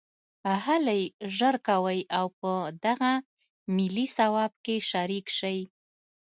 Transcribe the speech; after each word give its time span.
هلئ 0.65 1.01
ژر 1.37 1.55
کوئ 1.67 1.99
او 2.17 2.25
په 2.39 2.51
دغه 2.85 3.11
ملي 3.75 4.07
ثواب 4.17 4.53
کې 4.65 4.75
شریک 4.89 5.25
شئ 5.37 5.59